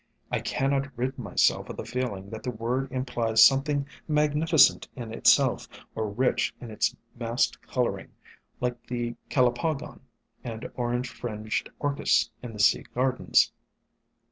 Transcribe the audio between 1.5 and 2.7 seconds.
of the feeling that the